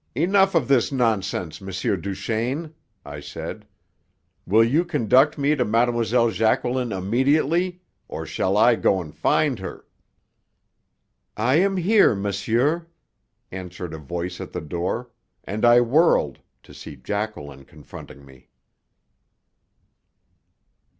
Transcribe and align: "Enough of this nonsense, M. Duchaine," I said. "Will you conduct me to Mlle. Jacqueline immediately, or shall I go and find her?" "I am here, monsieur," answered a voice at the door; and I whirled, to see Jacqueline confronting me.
"Enough 0.15 0.55
of 0.55 0.67
this 0.67 0.91
nonsense, 0.91 1.61
M. 1.61 1.67
Duchaine," 2.01 2.73
I 3.05 3.19
said. 3.19 3.67
"Will 4.47 4.63
you 4.63 4.83
conduct 4.83 5.37
me 5.37 5.55
to 5.55 5.63
Mlle. 5.63 6.31
Jacqueline 6.31 6.91
immediately, 6.91 7.83
or 8.07 8.25
shall 8.25 8.57
I 8.57 8.73
go 8.77 8.99
and 8.99 9.13
find 9.13 9.59
her?" 9.59 9.85
"I 11.37 11.57
am 11.57 11.77
here, 11.77 12.15
monsieur," 12.15 12.87
answered 13.51 13.93
a 13.93 13.99
voice 13.99 14.41
at 14.41 14.53
the 14.53 14.59
door; 14.61 15.11
and 15.43 15.63
I 15.63 15.81
whirled, 15.81 16.39
to 16.63 16.73
see 16.73 16.95
Jacqueline 16.95 17.63
confronting 17.65 18.25
me. 18.25 18.49